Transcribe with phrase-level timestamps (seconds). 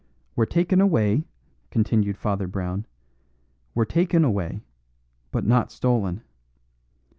[0.35, 1.25] "Were taken away,"
[1.69, 2.87] continued Father Brown;
[3.75, 4.63] "were taken away
[5.29, 6.23] but not stolen.